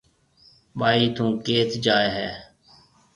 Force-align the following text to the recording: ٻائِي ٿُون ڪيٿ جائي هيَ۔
ٻائِي 0.79 1.05
ٿُون 1.15 1.29
ڪيٿ 1.45 1.69
جائي 1.85 2.09
هيَ۔ 2.15 2.29